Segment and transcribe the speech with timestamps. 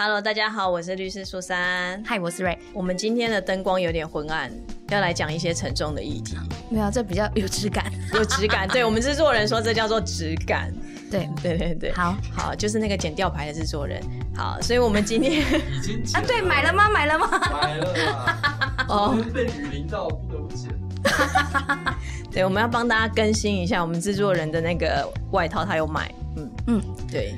[0.00, 2.00] Hello，大家好，我是律师苏珊。
[2.06, 2.56] 嗨，我是瑞。
[2.72, 4.48] 我们今天的灯光有点昏暗，
[4.90, 6.36] 要来讲一些沉重的议题。
[6.70, 8.68] 没有，这比较有质感，有质感。
[8.70, 10.72] 对我们制作人说，这叫做质感。
[11.10, 11.92] 对，对对对。
[11.94, 14.00] 好，好，就是那个剪吊牌的制作人。
[14.36, 16.88] 好，所以我们今天已经啊，对，买了吗？
[16.88, 17.28] 买了吗？
[17.60, 18.84] 买了啦。
[18.88, 20.70] 哦，被雨淋到，不得不剪。
[22.30, 26.08] 对，我们要帮大家更新一下我们制作人的那个外套，他有买。
[26.36, 27.34] 嗯嗯，对。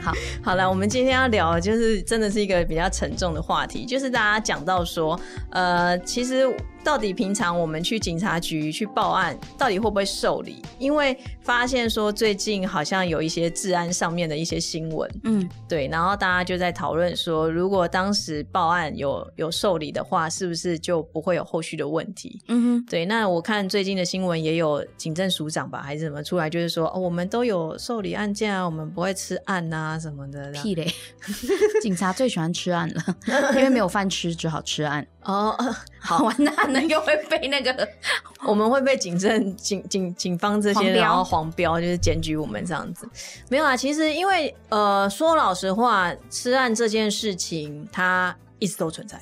[0.00, 0.12] 好，
[0.42, 5.18] 好了，我们今天要聊，就是真的是一个比较沉重的话题，就是大家讲到说，
[5.50, 6.48] 呃，其实。
[6.88, 10.62] 到底平常我们去警察局去报案，到底会不会受理？
[10.78, 22.40] 因为发现说最近好像有一些治安上面的一些新闻，嗯，对，然后大家就在讨论说，如果当时报案有有受理的话，是不是就不会有后续的问题？
[22.48, 23.04] 嗯哼，对。
[23.04, 30.50] 那我看最近的新闻也有警政署长吧，还是什么出来，就是说哦，我们都有受理案件啊，我们不会吃案啊什么的。
[30.52, 30.90] 屁嘞！
[31.82, 33.16] 警察最喜欢吃案了，
[33.56, 35.06] 因为没有饭吃，只好吃案。
[35.24, 35.54] 哦，
[36.00, 37.88] 好完蛋了，又会被那个，
[38.46, 43.08] 我们会被警政、警警警方这些然后黄标，就是检举我们这样子。
[43.48, 49.20] 没有啊，其实因为呃，说老实话，吃案这件事情它一直都存在。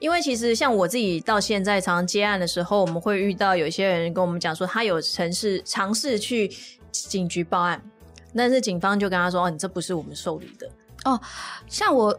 [0.00, 6.50] 因为其实像我自己到现在常常接案的时候，我们会遇到有些人跟我们讲说，他有城市尝试去
[6.90, 7.80] 警局报案，
[8.36, 10.68] 但是警方就跟他说：“哦，你这不是我们受理的。”
[11.06, 11.18] 哦，
[11.68, 12.18] 像我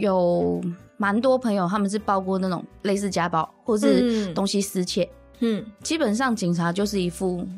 [0.00, 0.60] 有。
[1.02, 7.48] 蛮多朋友他们是报过那种类似家暴或是东西失窃，嗯，基本上警察就是一副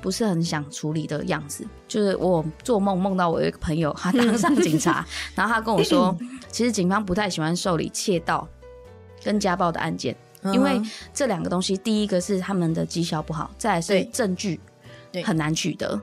[0.00, 1.64] 不是很想处理的样子。
[1.86, 6.12] 就是我做梦梦到我有一个朋友他当上警察， 然后他跟我说，
[6.50, 8.48] 其实警方不太喜欢受理窃盗
[9.22, 10.16] 跟家暴的案件，
[10.52, 10.82] 因为
[11.14, 14.58] 这两个东西，第一个是他们的绩效不好，再来是证据
[15.22, 16.02] 很难取得。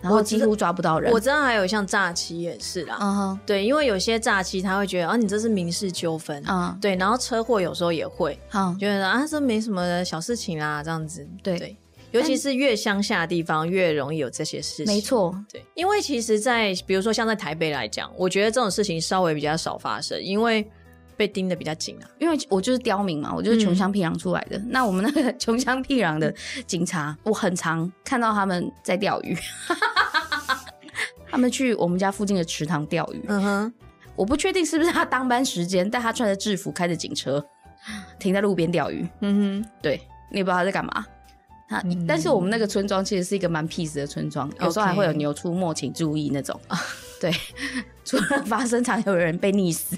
[0.00, 1.12] 然后几乎抓不到人。
[1.12, 11.76] 我知道还有像诈欺也是啦，嗯哼，对，因为有些诈欺他会觉得啊，你这是民事纠纷，嗯，对，然后车祸有时候也会，好，觉得啊，这没什么小事情啦，这样子，对，
[12.12, 20.68] 尤其是越乡下的地方越容易有这些事情，没错，对，因为其实，在比如说像在台北来讲，我觉得这种事情稍微比较少发生，因为。
[21.16, 24.58] 被盯的比较紧啊，因为我就是刁民嘛，我就是穷乡僻壤出来的。
[24.68, 26.32] 那我们那个 穷乡僻壤的
[26.66, 29.36] 警察，我很常看到他们在钓鱼，
[31.30, 33.24] 他们去我们家附近的池塘钓鱼。
[33.28, 33.72] 嗯哼，
[34.14, 37.44] 我不确定是不是他当班时间，但他穿着制服，开着警车，
[38.18, 39.06] 停在路边钓鱼。
[39.20, 40.00] 嗯哼，对，
[40.30, 41.06] 你也不知道他在干嘛。
[41.68, 46.60] 他，但是我们那个村庄其实是一个蛮 peace 的村庄，有时候还会有牛出没，请注意那种。
[47.20, 47.32] 对，
[48.04, 49.96] 除了发生常有人被溺死，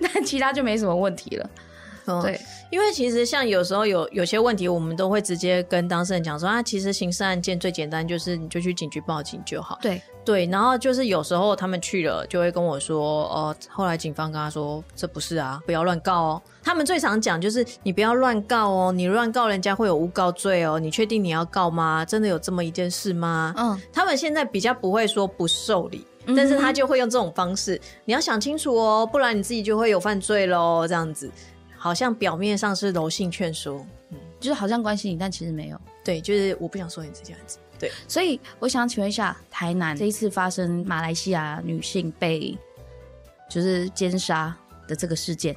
[0.00, 1.50] 那其他就没什么问题了。
[2.22, 9.76] 对，因为其实像有时候有有些问题，我们都会直接跟当事人讲说啊，其实刑事案件最简单就是你就去警局报警就好。
[9.82, 16.42] 对对，然后就是有时候他们去了，就会跟我说哦，后来警方跟他说这不是啊，不要乱告哦。
[16.62, 20.78] 他们最常讲就是你不要乱告哦，你乱告人家会有诬告罪哦。
[20.78, 22.04] 你确定你要告吗？
[22.04, 23.52] 真的有这么一件事吗？
[23.56, 26.06] 嗯，他们现在比较不会说不受理。
[26.34, 30.86] 但是他就会用这种方式，你要想清楚哦，不然你自己就会有犯罪喽。
[30.88, 31.30] 这样子，
[31.76, 35.80] 好像表面上是柔性劝说，嗯，就是好像关心你，但其实没有。
[36.04, 37.58] 对，就是我不想说你这样子。
[37.78, 42.56] 对，所以我想请问一下，台南这一次发生马来西亚女性被
[43.50, 44.56] 就是奸杀
[44.88, 45.54] 的这个事件，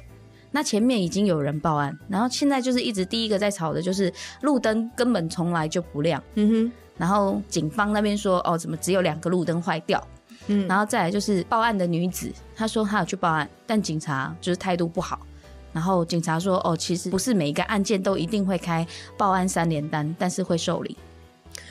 [0.50, 10.06] 那前面已经有人报案，然后现在就是一直第一个在吵的就是路灯根本从来就不亮，嗯哼，然后警方那边说哦，怎么只有两个路灯坏掉？
[10.46, 15.20] 嗯，然后再来就是报案的女子，她说她有去报案，但警察就是态度不好。
[15.72, 18.84] 然后警察说，哦，其实不是每一个案件都一定会开
[19.16, 20.96] 报案三连单，但是会受理。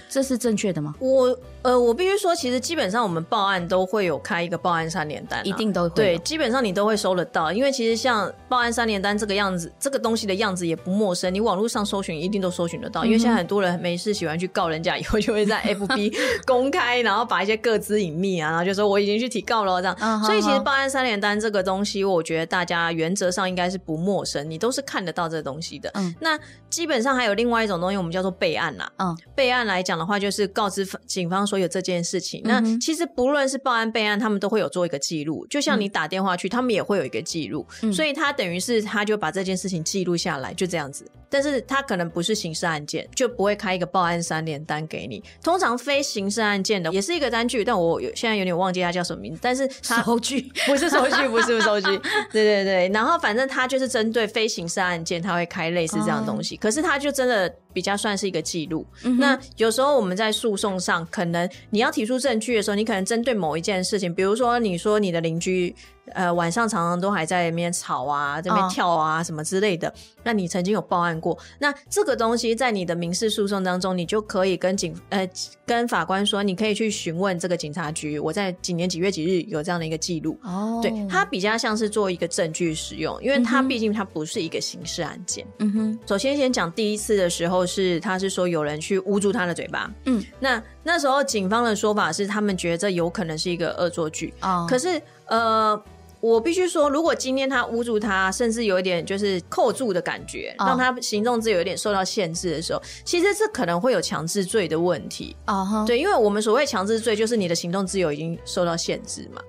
[0.10, 0.96] 这是正确的吗？
[1.00, 5.90] 我呃，我必须说，其实基本上我们报案都会有开一个报案三联单，一定都会。
[5.90, 13.06] 对，基本上你都会收得到，因为其实像报案三联单这个样子，这个东西的样子也不陌生，你网络上搜寻一定都搜寻得到。
[13.06, 16.14] 因为现在很多人没事喜欢去告人家，以后就会在 FB
[16.46, 20.24] 公开，然后把一些个资隐秘啊，然后就说我已经去提告了这样。
[20.24, 25.92] 所以其实报案三联单这个东西，我觉得大家原则上应该是不陌生，你都是看得到这东西的。
[25.96, 26.40] 嗯，那
[26.70, 28.90] 基本上还有另外一种东西，我们叫做备案啦。
[28.98, 30.88] 嗯，备案来讲的话，就是告知。
[31.06, 35.46] 警方说有这件事情，那其实不论是报案备案，他们都会有做一个记录。
[35.48, 37.68] 就像你打电话去，他们也会有一个记录。
[37.94, 41.06] 所以他等于是他就把这件事情记录下来，就这样子。
[41.32, 45.22] 但是他可能不是刑事案件，就不会开一个报案三连单给你。
[45.44, 49.40] 通常非刑事案件的也是一个单据，但我有现在有点忘记它叫什么名字。
[49.44, 51.88] 但是收据 不是收据，不是收据。
[52.32, 56.58] 对对对，然后反正他就是针对非刑事案件，他会开类似这样的东西。
[56.58, 57.54] 可是他就真的。
[57.80, 58.86] 比比较算是一个记录。
[59.06, 65.74] 嗯那有时候我们在诉讼上，可能你要提出证据的时候，你可能针对某一件事情，比如说你说你的邻居
[66.14, 75.28] 呃晚上常常都还在那边吵啊，这边哦跳啊、什么之类的，那你曾经有报案过，那这个东西在你的民事诉讼当中，你就可以跟警呃
[75.66, 80.40] 跟法官说，你可以去询问这个警察局，我在几年几月几日有这样的一个记录。
[80.44, 85.46] 哦，对，它比较像是做一个证据使用，因为它嗯哼毕竟它不是一个刑事案件。
[85.60, 89.92] 嗯哼，首先，先讲第一次的时候是，他是说有人去捂住他的嘴巴。
[90.06, 94.34] 嗯，那那时候警方的说法是，他们觉得这有可能是一个恶作剧。
[94.42, 95.82] 哦，可是，呃，
[96.22, 105.36] 我必须说，如果今天他捂住他，甚至有一点就是扣住的感觉，哦让他行动自由有点受到限制的时候，其实这可能会有强制罪的问题。
[105.48, 109.42] 哦，对，因为我们所谓强制罪，就是你的行动自由已经受到限制嘛。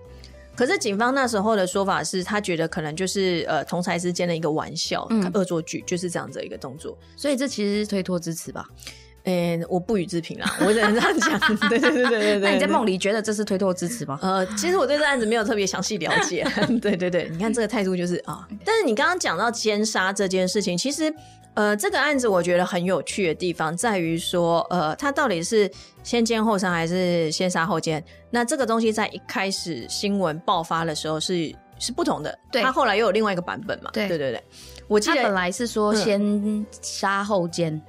[0.55, 6.97] 可是警方那时候的说法是，他觉得可能就是呃同才之间的一个玩笑、嗯恶作剧，就是这样子的一个动作。
[7.17, 8.67] 所以这其实是推脱之词吧？
[9.25, 11.59] 嗯，我不予置评啦，我只能这样讲。
[11.69, 12.41] 对对对对对对。
[12.49, 14.19] 那你在梦里觉得这是推脱支持吗？
[14.23, 16.47] 呃，其实我对这案子没有特别详细了解。
[16.81, 18.47] 对对对，你看这个态度就是啊。
[18.65, 21.13] 但是你刚刚讲到奸杀这件事情，其实
[21.55, 25.71] 呃，这个案子我觉得很有趣的地方在于说，呃，它到底是
[26.03, 28.03] 先奸后杀还是先杀后奸？
[28.31, 33.91] 那这个东西在一开始新闻爆发的时候是是不同的，对它后来又有另外一个版本嘛。
[33.93, 34.43] 对对对对，
[34.87, 37.83] 我记得本，来是说先杀后奸，嗯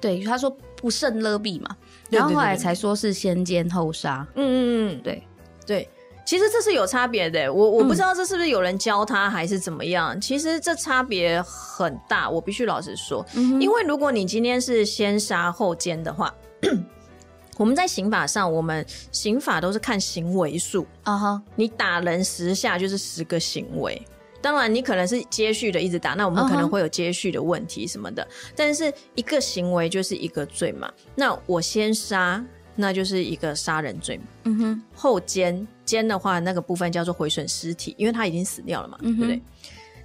[0.00, 1.76] 对，他说不胜勒毙嘛，
[2.10, 5.22] 然后后来才说是先奸后杀，嗯嗯嗯，对，
[5.66, 5.88] 对，
[6.24, 7.52] 其实这是有差别的。
[7.52, 10.20] 我我嗯不知道这是不是有人教他还是怎么样。
[10.20, 13.26] 其实这差别很大，我必须老实说。
[13.34, 16.32] 嗯因为如果你今天是先杀后奸的话，
[17.58, 24.00] 我们在刑法上，我们刑法都是看行为数，啊哈，你打人十下就是十个行为。
[24.40, 28.26] 当然，你可能是接续的一直打，那我们可能会有接续的问题什么的。
[28.54, 30.90] 但是一个行为就是一个罪嘛。
[31.14, 32.44] 那我先杀，
[32.76, 34.24] 那就是一个杀人罪嘛。
[34.44, 39.42] 嗯哼，后奸奸的话，那个部分叫做毁损尸体，因为他已经死掉了嘛，对不对？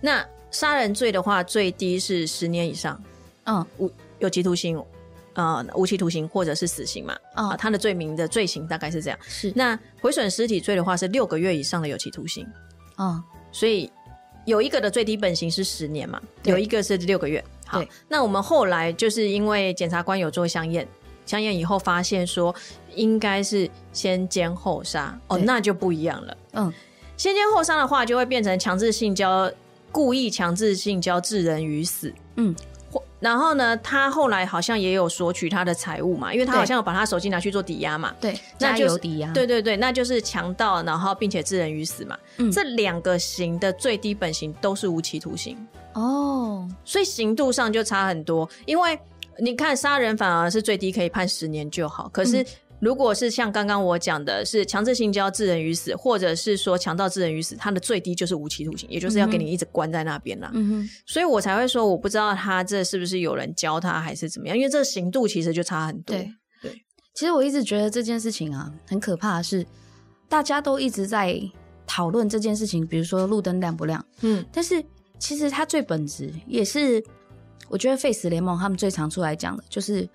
[0.02, 3.00] 那杀人罪的话，最低是十年以上，
[3.46, 4.84] 嗯无有期徒刑，
[5.34, 7.16] 呃，无期徒刑或者是死刑嘛。
[7.36, 9.20] 嗯啊，他的罪名的罪行大概是这样。
[9.28, 12.48] 是，那毁损尸体罪的话是六个月以上的有期徒刑，
[12.98, 13.92] 嗯所以
[14.46, 17.44] 有一个的最低本刑是十年嘛，有一个是六个月。
[17.66, 20.88] 好对，那我们后来就是因为检察官有做相验，
[21.26, 22.54] 相验以后发现说
[22.96, 26.38] 应该是先奸后杀，哦，那就不一样了。
[26.54, 26.74] 嗯
[27.16, 29.50] 先奸后杀的话，就会变成强制性交、
[29.92, 32.12] 故意强制性交致人于死。
[32.38, 32.73] 嗯，或
[33.24, 38.14] 然后呢，他后来好像也有索取他的财物嘛，因为他好像有把他手机拿去做抵押嘛。
[38.20, 42.18] 对，那就是油抵押，对对对，那就是强盗，然后并且致人于死嘛。
[42.38, 45.58] 嗯这两个刑的最低本刑都是无期徒刑，
[45.94, 48.50] 哦，所以刑度上就差很多。
[48.66, 49.00] 因为
[49.40, 52.46] 你看杀人反而是最低可以判十年就好，可嗯是
[52.84, 60.52] 如果是像刚刚我讲的是强制性交致人于死，或者是说强盗致人于死，它的最低就是无期徒刑，也就是要给你一直关在那边啦。
[60.54, 66.16] 嗯哼，所以我才会说，我不知道他这是不是有人教他还是怎么样，因为这个刑度其实就差很多。
[66.16, 66.30] 对
[66.62, 66.84] 对。
[67.14, 69.66] 其实我一直觉得这件事情啊，很可怕的是，
[70.28, 71.40] 大家都一直在
[71.88, 74.84] 讨论这件事情，比如说路灯亮不亮，嗯但是
[75.20, 77.02] 其实它最本质也是，
[77.70, 80.10] 我觉得 Face 联盟他们最常出来讲的就是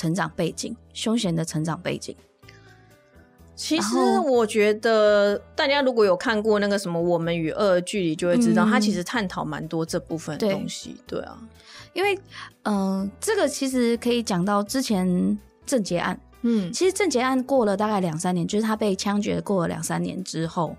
[0.00, 2.16] 成长背景，凶险的成长背景。
[3.54, 10.96] 其实我觉得大家如果有看过那个什么《我们与恶的距离》，就会知道，嗯他其实探讨蛮多这部分的东西。
[11.06, 11.38] 对啊，
[11.92, 12.18] 因为，
[12.62, 16.18] 嗯、这个其实可以讲到之前郑捷案。
[16.40, 20.74] 嗯其实郑捷案过了大概两三年，就是他被枪决过了两三年之后，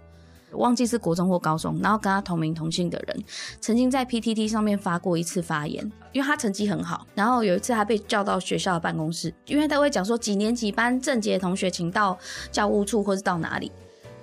[0.54, 3.24] 忘记是国中或高中，然后跟他同名同姓的人，
[3.60, 12.18] 曾经在 PTT 上面发过一次发言，因为他成绩很好，然后有一次他被叫到学校的办公室，因为他会讲说几年级班郑杰同学请到
[12.52, 13.72] 教务处或是到哪里，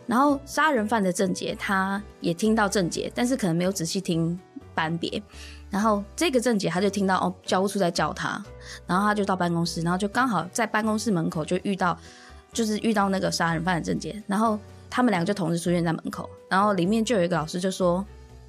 [0.06, 4.38] 然后杀人犯的郑杰他也听到郑杰，但是可能没有仔细听
[4.74, 5.22] 班别。
[5.70, 8.42] 然后这个郑姐他就听到哦，教务处在叫他，
[8.86, 11.94] 然后他就到办公室，然后就刚好在办公室门口就遇到，
[12.54, 14.58] 就是遇到那个杀人犯的郑姐，然后
[14.90, 18.04] 他们两个就同时出现在门口，然后里面就有一个老师就说：“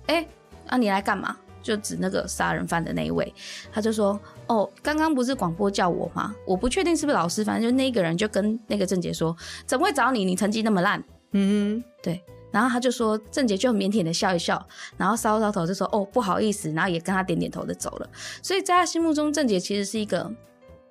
[0.08, 0.28] 哎，
[0.68, 3.32] 啊你来干嘛？”就指那个杀人犯的那一位，
[3.70, 4.18] 他就说
[4.48, 6.34] ：“哦，刚刚不是广播叫我吗？
[6.46, 10.24] 我不确定是不是老师，反正就那个人就跟那个郑杰说，怎么会找你？
[10.24, 11.04] 你成绩那么烂。”
[11.34, 14.66] 嗯对，然后他就说，郑杰就很腼腆的笑一笑，
[14.96, 18.10] 然后搔搔头就说：“哦，不好意思。”然后也跟他点点头的走了。
[18.42, 20.32] 所以在他心目中，郑杰其实是一个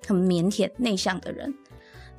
[0.07, 1.51] 很腼腆、内向的人。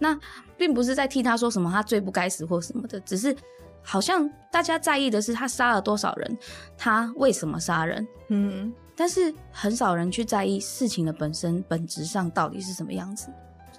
[0.01, 0.19] 那
[0.57, 3.37] 并不是在替他说什么他罪不该死或什么的，只是
[3.81, 6.39] 好像大家在意的是他杀了多少人，
[6.77, 8.05] 他为什么杀人。
[8.29, 13.29] 嗯但是很少人去在意事情的本身本质上到底是什么样子。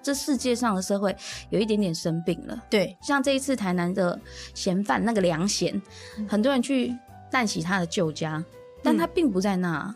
[0.01, 1.16] 这世界上的社会
[1.51, 4.20] 有一点点生病了，对，像这一次台南的
[4.56, 5.80] 嫌犯那个梁贤，
[6.28, 6.92] 很多人去
[7.30, 8.44] 淡洗他的旧家，
[8.82, 9.96] 但他并不在那。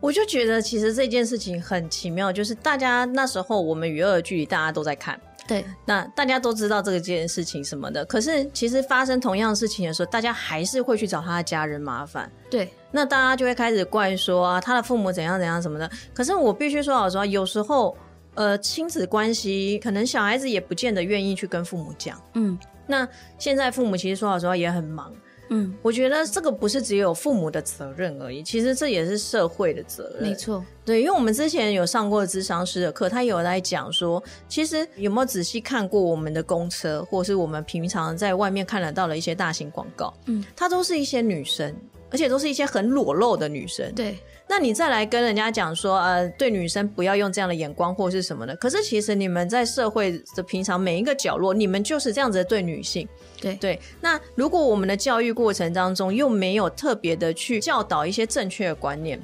[0.00, 12.30] 我就觉得其实这件事情很奇妙，就是大家那时候我们与恶的距离，大家都在看，对，那大家都知道这个件事情什么的，可是其实发生同样的事情的时候，大家还是会去找他的家人麻烦。
[12.48, 15.90] 对，那大家就会开始怪说啊，他的父母怎样怎样什么的。
[16.14, 17.96] 可是我必须说老实话，有时候
[18.34, 22.20] 呃，亲子关系可能小孩子也不见得愿意去跟父母讲。
[22.34, 25.12] 嗯那现在父母其实说老实话也很忙，
[25.50, 30.28] 嗯，我觉得这个不是只有父母的责任而已，其实这也是社会的责任。
[30.28, 41.74] 没错，对，因为我们之前有上过智商师的课，他有在讲说，其实有没有仔细看过我们的公车，或是我们平常在外面看得到的一些大型广告，嗯，它都是一些女生，
[42.10, 43.92] 而且都是一些很裸露的女生。
[43.94, 44.18] 对，
[44.50, 53.06] 那你再来跟人家讲说，呃，对女生不要用这样的眼光或是什么的，可是其实你们在社会的平常每一个角落，你们就是这样子的对女性。
[53.40, 59.20] 对对，那如果我们的教育过程当中又没有特别的去教导一些正确的观念，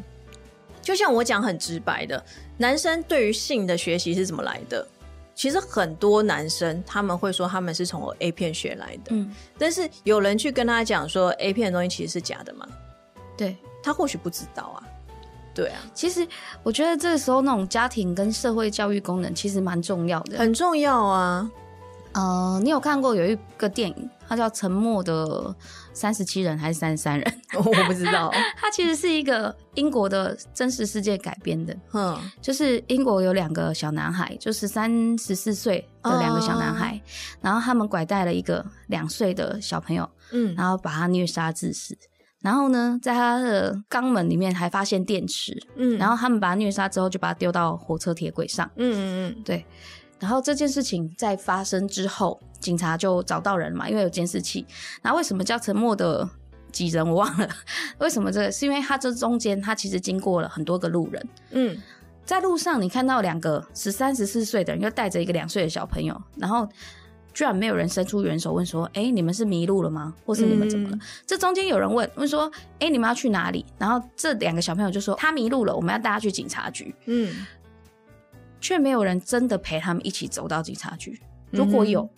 [0.82, 2.22] 就像我讲很直白的，
[2.58, 4.86] 男生对于性的学习是怎么来的？
[5.34, 12.68] 其实很多男生他们会说他们是从 A 片学来的，嗯，但是有人去跟他讲说 A 片的东西其实是假的吗，
[13.38, 13.56] 对。
[13.82, 14.80] 他或许不知道啊，
[15.54, 16.26] 对啊，其实
[16.62, 20.36] 我觉得这个时候那种家庭跟社会教育功能其实蛮重要的。
[20.38, 21.48] 很重要啊，
[22.12, 25.54] 呃，你有看过有一个电影，它叫《沉默的
[25.92, 27.40] 三十七人》还是三十三人？
[27.56, 37.00] 我不知道， 它其实是一个英国的真实世界改编的，嗯就是英国有两个小男孩，就是三十四岁的两个小男孩，
[37.40, 40.52] 然后他们拐带了一个两岁的小朋友，嗯。
[40.56, 41.96] 然后把他虐杀致死。
[42.44, 48.70] 然后呢，在他的肛门里面还发现电池，嗯然后他们把他虐杀之后，就把他丢到火车铁轨上。
[48.76, 49.64] 嗯嗯嗯对，
[50.20, 54.66] 然后这件事情在发生之后，警察就找到人嘛，因为有监视器。
[55.00, 56.28] 然后为什么叫沉默的
[56.70, 57.48] 几人我忘了？
[57.96, 58.52] 为什么这个？
[58.52, 61.78] 是因为他这中间他其实经过了很多个路人，嗯
[62.26, 66.68] 在路上你看到两个十三十四岁的人，又带着一个两岁的小朋友，然后。
[67.34, 70.14] 居然没有人伸出援手问说：“哎，你们是迷路了吗？
[70.24, 77.44] 或是你们怎么了？”嗯这中间有人问问说：“哎，你们要去哪里？”然后这两个小朋友就说：“他迷路了，我们要带他去警察局。”嗯
[78.60, 81.20] 却没有人真的陪他们一起走到警察局。
[81.50, 82.08] 如果有，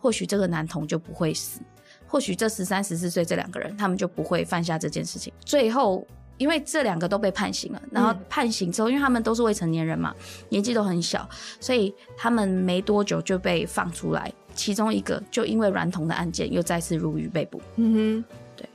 [0.00, 1.60] 或许这个男童就不会死，
[2.06, 5.30] 或许这十三、十四岁这两个人，他们就不会犯下这件事情。
[5.44, 6.06] 最后，
[6.38, 10.14] 因为这两个都被判刑了，然后判刑之后，因为他们都是未成年人嘛，
[10.48, 11.28] 年纪都很小，
[11.60, 14.32] 所以他们没多久就被放出来。
[14.54, 17.60] 其中一个就因为娈童的案件又再次入狱被捕。
[17.76, 18.24] 嗯哼，
[18.56, 18.68] 对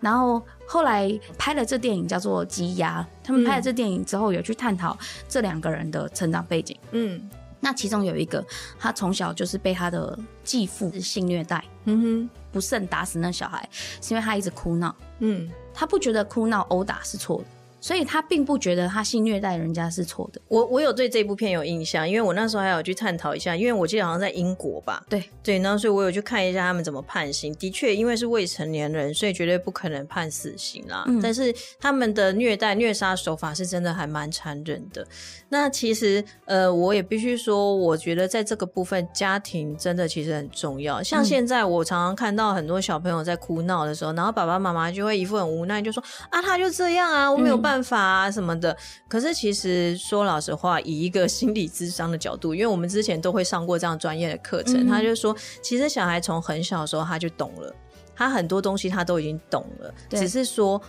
[0.00, 4.96] 然后后来拍了这电影叫做《鸡鸭》，他们拍了这电影之后，有去探讨
[5.28, 6.76] 这两个人的成长背景。
[6.92, 7.28] 嗯。
[7.58, 8.44] 那其中有一个，
[8.78, 12.30] 他从小就是被他的继父性虐待，嗯哼。
[12.52, 13.68] 不慎打死那小孩，
[14.00, 17.44] 是因为他一直哭闹，嗯，他不觉得哭闹殴打是错的，
[17.86, 20.40] 所以他并不觉得他性虐待人家是错的。
[20.48, 27.54] 我我有对这部片有印象，因为我那时候还有去探讨一下，因为我记得好像在英国吧，对对，然后所以我有去看一下他们怎么判刑。
[27.54, 31.04] 的确，因为是未成年人，所以绝对不可能判死刑啦。
[31.06, 35.06] 嗯但是他们的虐待、虐杀手法是真的还蛮残忍的。
[35.48, 41.00] 那其实，呃，我也必须说，我觉得在这个部分，家庭真的其实很重要。
[41.00, 48.74] 像嗯现在我常常看到很多小朋友在哭闹的时候，然后爸爸妈妈就会一副很无奈，就说啊，他就这样啊，我没有嗯办法啊什么的。
[49.06, 57.74] 可是其实说老实话，以一个心理智商的角度，因为我们之前都会上过这样专业的课程，嗯他就说，其实小孩从很小的时候他就懂了，
[58.14, 60.80] 他很多东西他都已经懂了，只是说。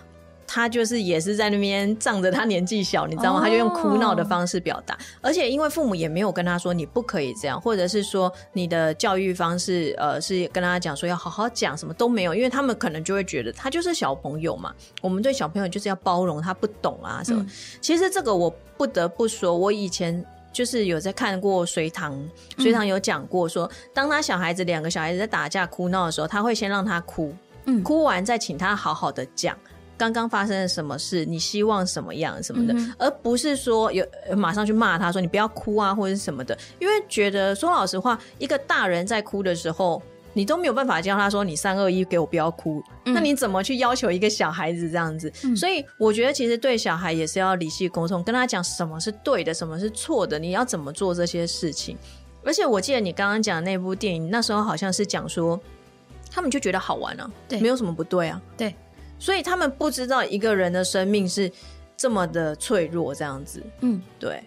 [0.47, 3.39] 他就是也是在那边仗着他年纪小，你知道吗？
[3.39, 17.43] 哦他就用哭闹的方式表达，而且因为父母也没有跟他说你不可以这样，或者是说你的教育方式呃是跟他讲说要好好讲，什么都没有，因为他们可能就会觉得他就是小朋友嘛，我们对小朋友就是要包容他不懂啊什么。
[17.43, 17.49] 嗯
[17.81, 20.25] 其实这个我不得不说，我以前。
[20.53, 22.19] 就是有在看过隋唐，
[22.57, 27.31] 隋唐有讲过说，当他小孩子两个小孩子在打架哭闹的时候，他会先让他哭，
[27.65, 29.55] 嗯哭完再请他好好的讲
[29.97, 40.01] 刚刚发生了什么事，你希望什么样什么的，嗯而不是说有呃马上去骂他说你不要哭啊或者是什么的，因为觉得说老实话，一个大人在哭的时候。
[40.33, 45.33] 你都没有办法教他说你三二一给我不要哭，嗯那你怎么去要求一个小孩子这样子？
[45.43, 51.97] 嗯所以我觉得其实对小孩也是要理性沟通，跟他讲什么是对的，什么是错的，你要怎么做这些事情。
[52.45, 55.59] 而且我记得你刚刚讲的那部电影，那时候好像是讲说，
[56.29, 58.75] 他们就觉得好玩啊，对没有什么不对啊，对，
[59.19, 61.51] 所以他们不知道一个人的生命是
[61.95, 63.63] 这么的脆弱，这样子。
[63.81, 64.43] 嗯，对，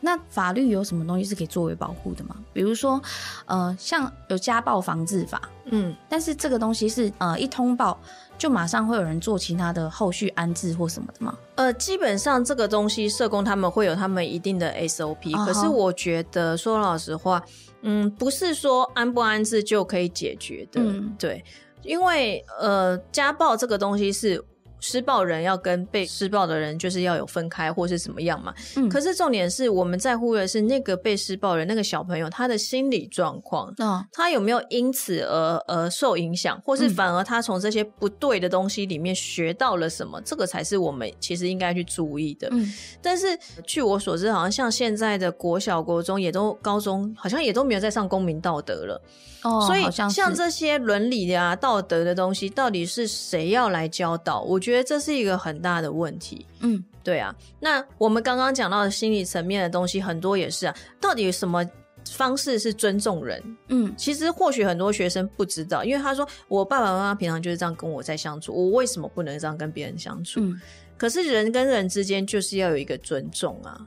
[0.00, 2.36] 那法律有什么东西是可以作为保护的吗？
[2.52, 3.00] 比如说，
[3.46, 7.98] 呃，像有家暴防治法，嗯，但是这个东西是呃一通报
[8.36, 11.36] 就马上会有人做其他的后续安置或什么的吗？
[11.56, 17.42] 呃，基本上这个东西社工他们会有他们一定的 SOP，、可是我觉得说老实话，
[17.82, 21.16] 嗯，不是说安不安置就可以解决的，嗯。
[21.18, 21.44] 对，
[21.82, 24.44] 因为呃，家暴这个东西是。
[24.80, 28.54] 施暴人要跟被施暴的人就是要有分开或是怎么样嘛？
[28.76, 40.20] 嗯可是重点是我们在乎的是那个被施暴人那个小朋友他的心理状况，哦，他有没有因此而而受影响，或是嗯反而他从这些不对的东西里面学到了什么？
[40.20, 42.46] 这个才是我们其实应该去注意的。
[42.52, 49.02] 嗯但是据我所知，好像像现在的国小、国中也都高中，好像也都没有在上公民道德了。
[49.48, 54.42] 哦，所以像这些伦理啊、道德的东西，到底是谁要来教导？
[54.42, 56.46] 我觉得这是一个很大的问题。
[56.60, 60.74] 嗯对啊，那我们刚刚讲到的心理层面的东西，很多也是啊。
[61.00, 61.64] 到底什么
[62.10, 63.42] 方式是尊重人？
[63.68, 70.40] 嗯其实或许很多学生不知道，因为他说我爸爸妈妈平常就是这样跟我在相处，我为什么不能这样跟别人相处？
[70.40, 70.60] 嗯，
[70.98, 73.80] 可是人跟人之间就是要有一个尊重啊。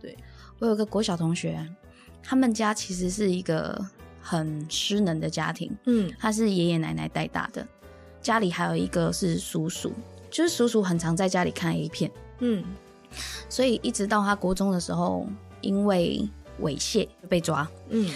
[0.00, 0.16] 对
[0.60, 1.58] 我有个国小同学，
[2.22, 3.84] 他们家其实是一个
[4.28, 7.66] 很失能的家庭，嗯他是爷爷奶奶带大的，
[8.20, 9.90] 家里还有一个是叔叔，
[10.30, 12.62] 就是叔叔很常在家里看 A 片，嗯
[13.48, 15.26] 所以一直到他国中的时候，
[15.62, 16.28] 因为
[16.60, 17.66] 猥亵被抓。
[17.88, 18.10] 嗯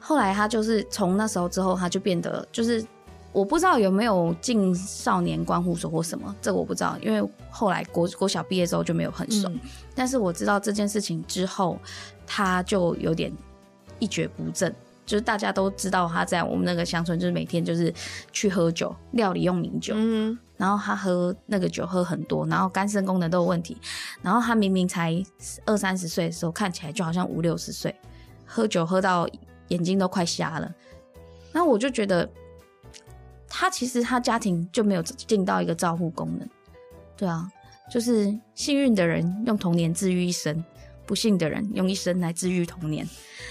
[0.00, 2.82] 后来他就是从那时候之后，他就变得就是
[3.32, 9.50] 我不知道有没有进少年关护所或什么，这个我不知道，因为后来国国小毕业之后就没有很熟。
[9.50, 9.60] 嗯
[9.94, 11.78] 但是我知道这件事情之后，
[12.26, 13.30] 他就有点
[13.98, 14.74] 一蹶不振。
[15.06, 17.94] 就是大家都知道他在我们那个乡村，就是每天就是
[18.32, 23.76] 去喝酒，料理用米酒，嗯然后他喝那个酒喝很多，然后肝肾功能都有问题，
[24.22, 25.22] 然后他明明才
[25.64, 27.94] 二三十岁的时候，看起来就好像五六十岁，
[28.44, 29.28] 喝酒喝到
[29.68, 30.74] 眼睛都快瞎了。
[31.52, 32.28] 那我就觉得，
[33.48, 36.48] 他其实他家庭就没有尽到一个照护功能，
[37.16, 37.46] 对啊，
[37.90, 40.64] 就是幸运的人用童年治愈一生，
[41.06, 43.08] 不幸的人用一生来治愈童年。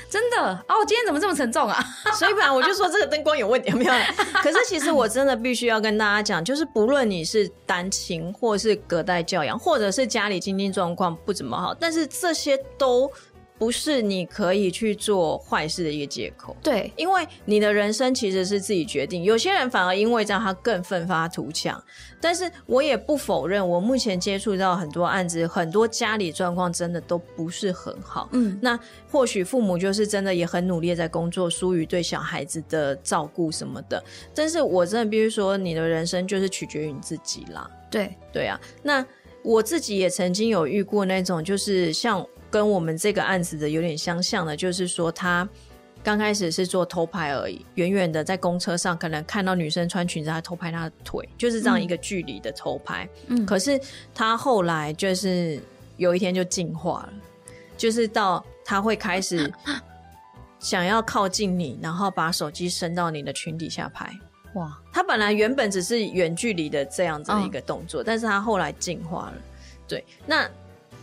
[0.07, 0.37] 真的
[0.67, 1.83] 哦，今天怎么这么沉重啊？
[2.13, 3.93] 所以不然我就说这个灯光有问题，有没有？
[4.43, 13.11] 可是其实我真的必须要跟大家讲，就是不论你是单亲，或是隔代教养，或者是家里经济状况不怎么好，但是这些都
[13.57, 16.55] 不是你可以去做坏事的一个借口。
[16.61, 21.81] 对，因为你的人生其实是自己决定，有些人反而因为这样他更奋发图强。
[22.19, 28.27] 但是我也不否认，我目前接触到很多案子，很多家里状况真的都不是很好。
[28.31, 28.79] 嗯，那
[29.11, 34.03] 或许父母就是真的也很努力在工作，疏于对小孩子的照顾什么的。
[34.33, 37.69] 但是我真的必须说，你的人生就是取决于你自己啦。
[37.91, 39.05] 对，对啊，那
[39.43, 45.45] 我自己也曾经有遇过那种，就是像跟我们这个案子的有点相像的，就是说他
[46.01, 53.09] 刚开始是做偷拍而已，远远的在公车上可能看到女生穿裙子，他偷拍她的腿，就是这样一个距离的偷拍。
[53.27, 53.77] 嗯，可是
[54.13, 55.59] 他后来就是
[55.97, 57.13] 有一天就进化了，
[57.75, 59.51] 就是到他会开始
[60.57, 64.09] 想要靠近你，然后把手机伸到你的裙底下拍。
[64.53, 69.33] 哇，他本来原本只是远距离的这样子的一个动作，但是他后来进化了。
[69.85, 70.49] 对，那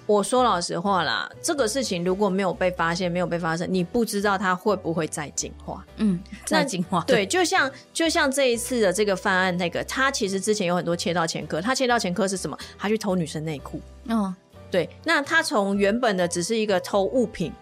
[0.07, 5.85] 我说老实话啦，这个事情如果没有被发现，没有被发生，你不知道它会不会再进化。
[5.97, 12.59] 嗯，再进化，对，就像就像这一次的这个犯案，那个他其实之前有很多切到前科，他切到前科是什么？
[12.77, 13.81] 他去偷女生内裤。
[14.07, 14.35] 嗯，
[14.71, 17.53] 对，那他从原本的只是一个偷物品，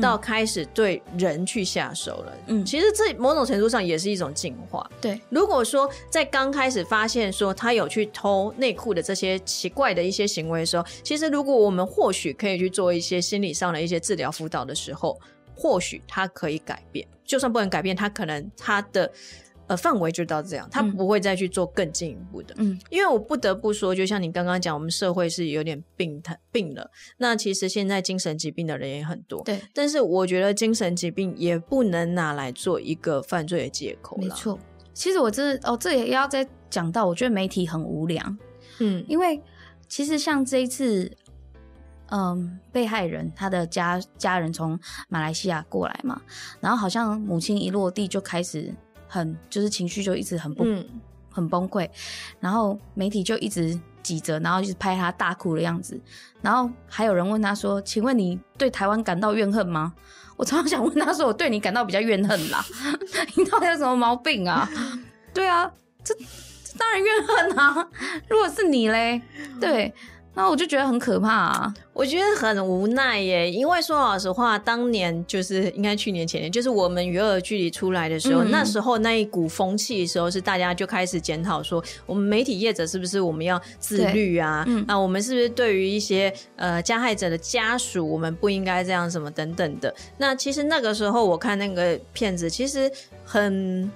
[0.00, 2.32] 到开始对人去下手了。
[2.48, 4.88] 嗯其实这某种程度上也是一种进化。
[5.00, 15.18] 对，如果说在刚开始发现说他有去偷内裤的这些奇怪的一些行为的时候，其实如果我们或许可以去做一些心理上的一些治疗辅导的时候，
[15.54, 17.06] 或许他可以改变。
[17.24, 19.10] 就算不能改变，他可能他的
[19.70, 22.52] 呃范围就到这样，他嗯不会再去做更进一步的。
[22.58, 26.90] 嗯，因为我不得不说，就像你刚刚讲，我们社会是有点病态病了。
[27.18, 34.24] 那其实现在精神疾病的人也很多，对，但是我觉得精神疾病也不能拿来做一个犯罪的借口啦。
[34.24, 34.58] 没，错。
[34.92, 38.36] 其实我这哦，这也要再讲到，我觉得媒体很无良，
[38.80, 39.40] 嗯因为
[39.86, 41.16] 其实像这一次，
[42.10, 44.76] 嗯，被害人他的家家人从
[45.08, 46.20] 马来西亚过来嘛，
[46.60, 48.74] 然后好像母亲一落地就开始
[49.10, 50.86] 很就是情绪就一直很不、嗯
[51.32, 51.88] 很崩溃，
[52.40, 55.98] 然后媒体就一直挤着，然后就是拍他大哭的样子，
[56.42, 59.94] 然后还有人问他说：“请问你对台湾感到怨恨吗？”
[60.36, 62.64] 我 常常想问他说：“我对你感到比较怨恨啦，
[63.36, 64.68] 你到底有什么毛病啊？”
[65.32, 65.70] 对啊，
[66.02, 67.88] 这这当然怨恨啊！
[68.28, 69.22] 如果是你嘞，
[69.60, 69.94] 对，
[70.34, 71.74] 那我就觉得很可怕啊。
[71.92, 84.64] 我觉得很无奈耶，因为说老实话，当年就是应该去年前年，就是我们娱乐距离出来的时候，嗯那时候那一股风气的时候，是大家就开始检讨说，我们媒体业者是不是我们要自律啊？
[84.66, 89.94] 嗯那我们是不是对于一些呃加害者的家属，我们不应该这样什么等等的？
[90.16, 92.90] 那其实那个时候我看那个片子，其实
[93.24, 93.90] 很。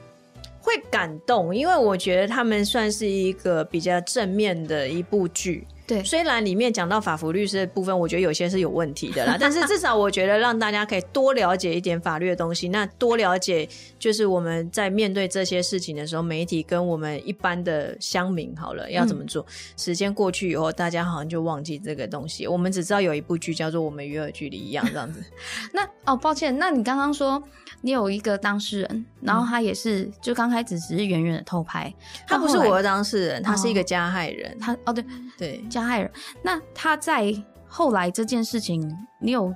[0.67, 5.67] 会感动，因为我觉得他们算是一个比较正面的一部剧。
[5.87, 13.69] 对虽然里面讲到法服律师的部分，我觉得有些是有问题的啦， 但是至少我觉得让大家可以多了解一点法律的东西，那多了解
[13.99, 19.45] 就是我们在面对这些事情的时候，媒体跟我们一般的乡民好了要怎么做。
[19.77, 25.23] 时间过去以后，大家好像就忘记这个东西，我们只知道有一部剧叫做《我们与尔距离》一样这样子。
[25.73, 27.43] 那哦，抱歉，那你刚刚说
[27.83, 31.93] 你有一个当事人，然后他也是就刚开始只是远远的偷拍，
[32.27, 34.57] 他不是我的当事人，他是一个加害人。
[34.59, 35.05] 他哦对
[35.37, 36.11] 对，加害人。
[36.43, 37.35] 那他在
[37.67, 38.81] 后来这件事情，
[39.21, 39.53] 你有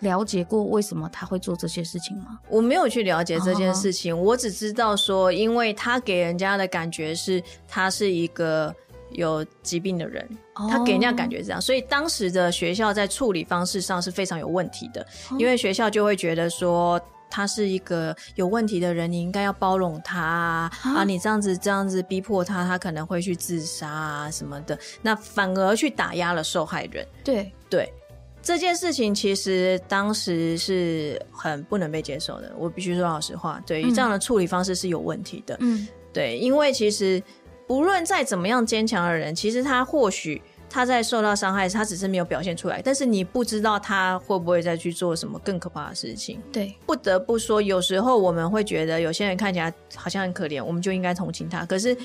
[0.00, 2.38] 了解过为什么他会做这些事情吗？
[2.50, 8.74] 我没有去了解这件事情，我只知道说，因为他给人家的感觉是他是一个
[9.12, 15.06] 有疾病的人，他给人家感觉是这样，所以当时的学校在处理方式上是非常有问题的，
[15.38, 17.00] 因为学校就会觉得说。
[17.30, 20.72] 他是一个有问题的人，你应该要包容他啊！
[20.82, 27.06] 啊你这样子这样子逼迫他，他可能会去自杀啊什么的，那反而去打压了受害人。
[27.22, 27.92] 对，对
[28.42, 32.52] 这件事情，其实当时是很不能被接受的。
[32.56, 35.56] 我必须说老实话，对于嗯这样的处理方式是有问题的。
[35.60, 37.20] 嗯，对，因为其实
[37.66, 40.40] 不论再怎么样坚强的人，其实他或许
[40.76, 46.38] 他在受到伤害，他只是没有表现出来，但是你不知道他会不会再去做什么更可怕的事情。
[46.52, 51.64] 对，不得不说，有时候我们会觉得有些人看起来好像很可怜，我们就应该同情他。
[51.64, 51.96] 可是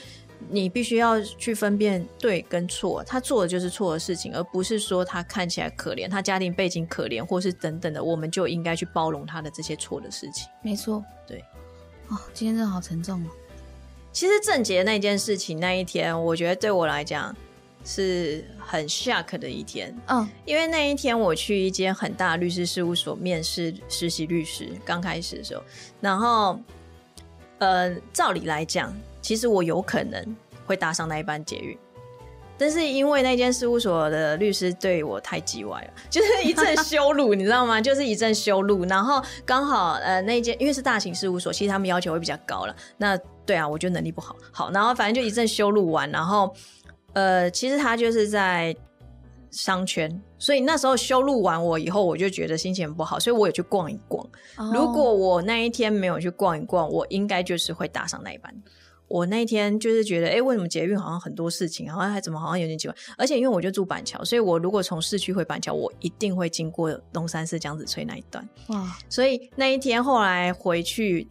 [0.48, 10.48] 你必须要去分辨对跟错，他做的就是错的事情，而不是说他看起来可怜，他家庭背景可怜，或是等等的，我们就应该去包容他的这些错的事情。
[10.62, 11.44] 没错，对。
[12.08, 13.28] 哦，今天真的好沉重哦。
[14.14, 17.36] 其实郑杰那件事情那一天，我觉得对我来讲
[17.84, 19.96] 是很 shock 的一天。
[20.08, 25.64] 嗯，因为那一天我去一间很大的律师事务所面试实习律师，刚开始的时候，
[26.00, 26.60] 然后
[27.60, 31.78] 呃，照理来讲，其实我有可能会搭上那一班捷运，
[32.58, 37.82] 但是因为那间事务所的律师对我太叽歪了，就是一阵羞辱，你知道吗？
[37.82, 38.86] 就是一阵羞辱。
[38.86, 42.76] 然后刚好呃那一间因为是大型事务所，其实他们要求会比较高了。
[42.98, 46.56] 那对啊，我觉得能力不好，好，然后反正就一阵羞辱完，然后
[47.14, 48.76] 呃，其实他就是在
[49.50, 54.26] 商圈，所以那时候修路完我以后，我就觉得心情不好，所以我也去逛一逛。
[54.58, 58.54] 哦如果我那一天没有去逛一逛，我应该就是会搭上那一班。
[59.10, 62.96] 我那一天就是觉得，哎、为什么捷运好像很多事情，好像还怎么好像有点奇怪？
[63.18, 68.48] 而且因为我就住板桥，所以我如果从市区回板桥，我一定会经过龙山寺江子翠那一段。
[68.70, 71.28] 哇，所以那一天后来回去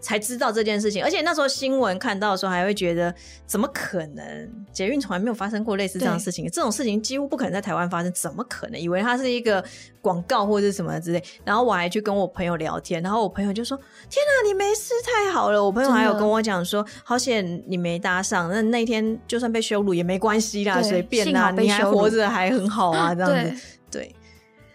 [0.00, 3.14] 才知道这件事情，而且那时候新闻看到的时候，还会觉得
[3.46, 4.50] 怎么可能？
[4.72, 8.80] 捷运从来没有发生过类似这样的事情，这种事情几乎不可能在台湾发生，怎么可能？
[8.80, 9.62] 以为它是一个
[10.00, 11.22] 广告或者是什么之类。
[11.44, 13.76] 然后我还去跟我朋友聊天，然后我朋友就说
[14.08, 24.14] ：“天哪，你没事，太好了！”我朋友还有跟我讲说：“好险你没搭上，那那天就算被羞辱也没关系啦，随便啦，你还活着还很好啊，这样对子。”对，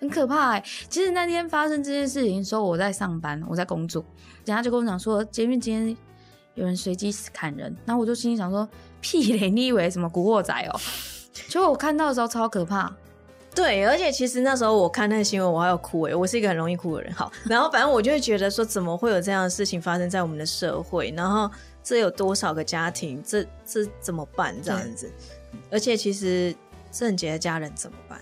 [0.05, 4.05] 很可怕哎、其实那天发生这件事情的时候，我在上班，我在工作，
[4.45, 5.97] 人家就跟我讲说，捷运今天
[6.53, 8.67] 有人随机砍人，然后我就心里想说，
[9.01, 10.79] 屁嘞，你以为什么古惑仔哦？
[11.49, 12.95] 结果我看到的时候超可怕，
[13.53, 17.11] 对，而且其实那时候我看那个新闻，我还要哭诶，我是一个很容易哭的人。
[17.13, 21.11] 好，然后反正我就会觉得说，怎么会有这样的事情发生在我们的社会？
[21.17, 21.49] 然后
[21.83, 23.21] 这有多少个家庭？
[23.25, 24.55] 这这怎么办？
[24.61, 25.11] 这样子，
[25.71, 26.55] 而且其实
[26.91, 28.19] 郑杰的家人怎么办？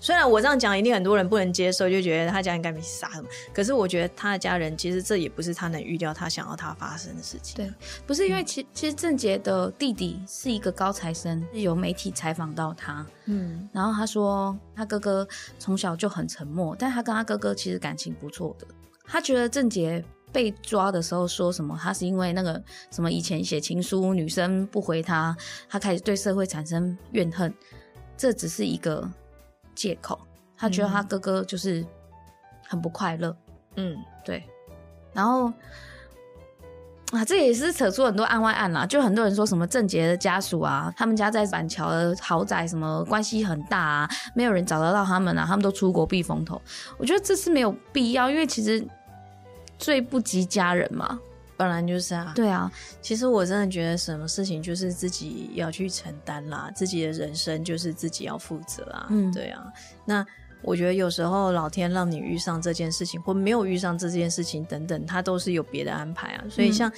[0.00, 3.28] 虽然我这样讲，一定很多人不能接受，就觉得他家人该没杀什么。
[3.52, 7.56] 可是我觉得他的家人，其实这也不是他能预料他想要他发生的事情。
[7.56, 7.72] 对
[8.06, 15.26] 不是因为其其实郑杰的弟弟是一个高材生，有媒体采访到他，嗯然后他说他哥哥
[15.58, 18.66] 从小就很沉默，但他跟他哥哥其实感情不错的。
[19.04, 25.36] 他觉得郑杰被抓的时候说什么，他是因为那个什么以前写情书女生不回他，
[25.68, 27.52] 他开始对社会产生怨恨，
[28.16, 29.08] 这只是一个
[29.78, 30.18] 借口。
[30.56, 31.86] 他觉得他哥哥就是
[32.66, 33.36] 很不快乐，
[33.76, 34.42] 嗯，对，
[35.12, 35.52] 然后。
[37.10, 46.60] 啊，这也是扯出很多案外案啦，就很多人说什么郑杰的家属啊，他们家在板桥的豪宅，什么关系很大啊，没有人找得到他们啊，他们都出国避风头。
[46.98, 48.86] 我觉得这是没有必要，因为其实
[49.78, 51.18] 最不及家人嘛。
[51.58, 52.32] 本来就是啊。
[52.34, 59.08] 对啊，其实我真的觉得什么事情就是自己要去承担啦，自己的人生就是自己要负责啊。
[59.10, 59.62] 嗯对啊。
[60.06, 60.24] 那
[60.62, 66.44] 我觉得有时候老天让你遇上这件事情，或没有遇上这件事情等等，他都是有别的安排啊。
[66.48, 66.92] 所以嗯像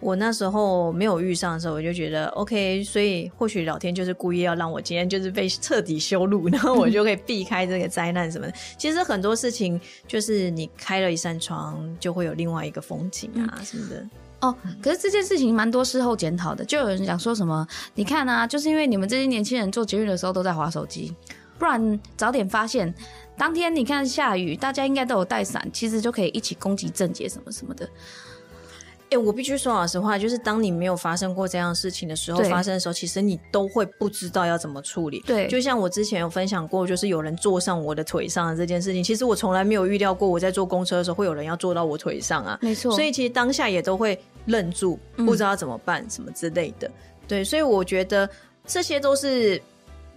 [0.00, 8.52] 我那时候没有遇上的时候，我就觉得 OK，所以或许老天就是故意要让我今天就是被彻底修路，然后我就可以避开这个灾难什么的。
[8.76, 14.08] 其实很多事情就是你开了一扇窗，就会有另外一个风景啊什么的。
[14.40, 21.12] 哦，可是这件事情蛮多事后检讨的，就有人讲说什么，你看啊，就是因为你们这些年轻人做捷运的时候都在划手机，
[21.58, 22.94] 不然早点发现，
[23.36, 27.88] 当天你看下雨，大家应该都有带伞，其实就可以一起攻击症结什么什么的。
[29.10, 35.20] 哎、我必须说老实话，就是当你没有发生过这样的事情的时候，发生的时候，其实你都会不知道要怎么处理。
[35.26, 42.58] 对就像我之前有分享过，就是有人坐上我的腿上的这件事情，其实我从来没有预料过，我在坐公车的时候会有人要坐到我腿上啊。
[42.60, 46.90] 没错，所以其实当下也都会愣住，嗯不知道怎么办，什么之类的。
[47.26, 48.28] 对，所以我觉得
[48.66, 49.60] 这些都是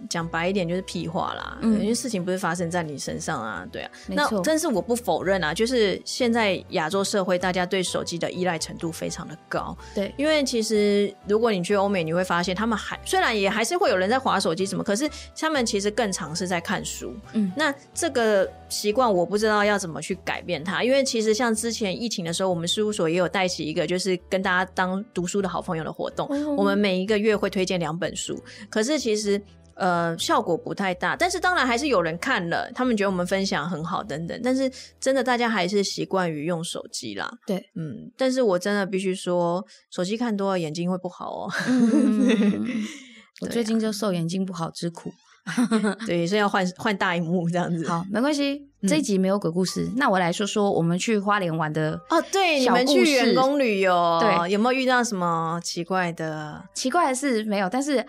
[0.08, 3.90] 讲白一点就是屁话啦，嗯因为事情不是发生在你身上啊，对啊。
[4.08, 17.14] 那但是我不否认啊，就是现在亚洲社会大家对手机的依赖程度非常的高，对，因为其实如果你去欧美，你会发现他们还虽然也还是会有人在划手机什么，可是他们其实更常是在看书。
[17.32, 29.40] 嗯那这个习惯我不知道要怎么去改变它，因为其实像之前疫情的时候，我们事务所也有带起一个就是跟大家当读书的好朋友的活动，嗯我们每一个月会推荐两本书，可是其实。
[29.74, 37.30] 呃，效果不太大，但是当然还是有人看了，他们觉得我们分享很好等等，但是真的大家还是习惯于用手机啦。
[37.46, 41.52] 对，嗯，但是我真的必须说，手机看多了眼睛会不好哦。
[41.68, 42.66] 嗯，
[43.42, 45.12] 我最近就受眼睛不好之苦。
[46.06, 47.84] 对，所以要换换大荧幕这样子。
[47.90, 56.62] 好，没关系，这一集没有鬼故事，那我来说说我们去花莲玩的哦，对，你们去员工旅游，对有没有遇到什么奇怪的？
[56.74, 58.06] 奇怪的事没有，但是，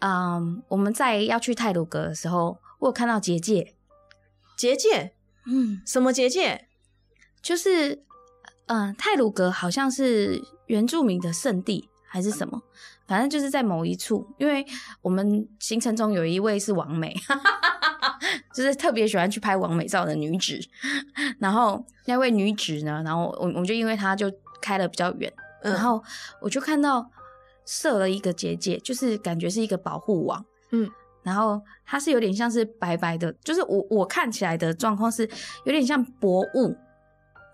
[0.00, 3.74] 嗯，我们在要去泰鲁阁的时候，我有看到结界，
[4.56, 5.12] 结界？
[5.46, 6.66] 嗯，什么结界？
[7.40, 8.02] 就是，
[8.66, 12.62] 嗯，泰鲁阁好像是原住民的圣地还是什么，
[13.06, 14.64] 反正就是在某一处，因为
[15.02, 17.14] 我们行程中有一位是王美，
[18.54, 20.58] 就是特别喜欢去拍王美照的女子，
[21.38, 25.32] 然后那位女子呢，然后我我们就因为她就开了比较远，
[25.62, 26.02] 嗯然后
[26.40, 27.10] 我就看到
[27.70, 30.90] 设了一个结界，就是感觉是一个保护网，嗯，
[31.22, 35.22] 然后它是有点像是白白的，就是我我看起来的状况是
[35.64, 36.76] 有点像薄雾，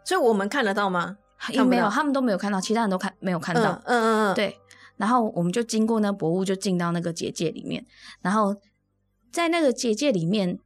[0.07, 1.19] 所以我们看得到吗？
[1.51, 4.33] 也没有，他们都没有看到，其他人都看没有看到，嗯嗯嗯。
[4.33, 4.59] 嗯，，对，
[4.97, 7.85] 然后我们就经过那薄雾，就进到那个结界里面，
[8.23, 8.57] 然后
[9.31, 10.59] 在那个结界里面，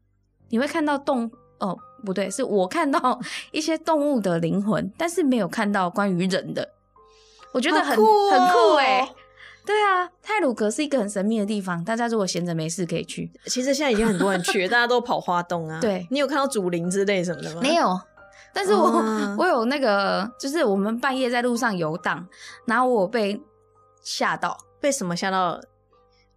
[0.50, 3.18] 你会看到动哦，不对，是我看到
[3.50, 6.68] 一些动物的灵魂，但是没有看到关于人的，
[7.52, 9.12] 我觉得很酷哦很酷哎、
[9.70, 13.30] 对啊，泰鲁格是一个很神秘的地方，大家如果闲着没事可以去。
[13.46, 15.78] 其实现在已经很多人去， 大家都跑花东啊。
[15.80, 17.60] 对你有看到祖灵之类什么的吗？
[17.62, 17.74] 没。
[17.74, 18.00] 有，
[18.52, 22.26] 但是我、哦 我有那个，就是我们半夜在路上游荡，
[22.66, 23.40] 然后我被
[24.02, 25.60] 吓到，被什么吓到？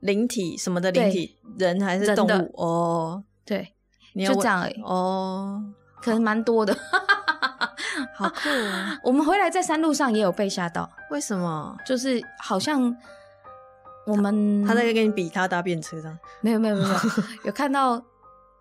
[0.01, 2.53] 灵体什么的灵体，人还是动物？
[2.61, 3.73] 哦，对，
[4.11, 5.63] 你要这样而已，哦，
[6.01, 6.77] 可能蛮多的。
[8.13, 8.99] 好酷啊！
[9.01, 11.77] 我们回来在山路上也有被吓到，为什么？
[11.85, 12.93] 就是好像
[14.05, 16.17] 我们他在跟你比他搭便车上？
[16.41, 16.95] 没有没有没有有
[17.45, 18.03] 有看到，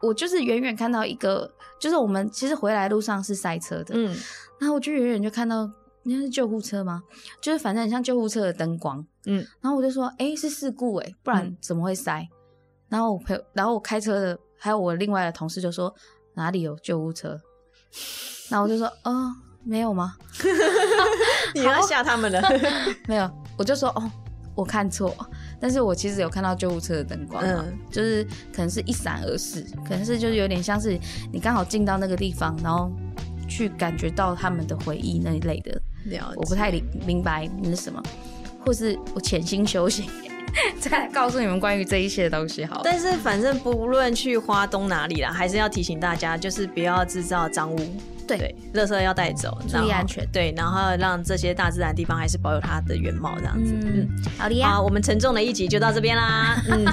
[0.01, 4.17] 我就是远远看到一个，就是我们其实回来路上是塞车的，嗯
[4.61, 5.69] 然后我就远远就看到
[6.05, 7.03] 那是救护车吗？
[7.41, 12.27] 就是反正很像救护车的灯光，嗯，然后我就说，哎、是事故哎、不然嗯怎么会塞？
[12.89, 15.93] 然后我朋友，然后我开车的还有我另外的同事就说
[16.35, 17.37] 哪里有救护车？
[18.49, 19.33] 然后我就说，哦，
[19.65, 20.15] 没有吗？
[21.55, 22.41] 你要吓他们了。
[23.09, 23.29] 没有，
[23.59, 24.11] 我就说哦，
[24.55, 25.15] 我看错，
[25.59, 30.99] 但是我其实有看到救护车的灯光、啊，嗯就是可能是一闪而逝，可能是就是有点像是
[31.33, 32.91] 你刚好进到那个地方，然后
[33.49, 35.73] 去感觉到他们的回忆那一类的，
[36.05, 38.03] 了解我不太理明白那是什么，
[38.65, 40.07] 或是我潜心修行，
[40.81, 42.83] 再告诉你们关于这一些的东西好了。
[42.85, 47.79] 但是反正不论去花东哪里啦，还是要提醒大家，就是不要制造脏污。
[48.27, 53.73] 对对，垃圾要带走，注意安全对，然后让这些大自然地方还是保有它的原貌，这样子。
[53.75, 54.09] 嗯嗯，
[54.39, 56.63] 好的呀好，，我们沉重的一集就到这边啦。
[56.69, 56.85] 嗯，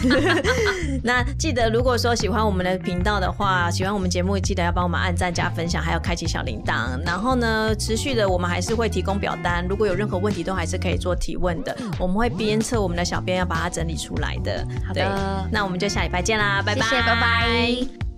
[1.04, 7.00] 那记得如果说喜欢我们的频道的话，喜欢我们节目，记得要帮我们按赞、加分享，还有开启小铃铛。
[7.06, 11.76] 然后呢，持续的我们还是会提供表单，如果有任何问题都还是可以做提问的。
[11.98, 14.66] 我们会鞭策我们的小编要把它整理出来的。
[14.86, 18.09] 好的，那我们就下礼拜见啦，拜拜，谢谢，拜拜。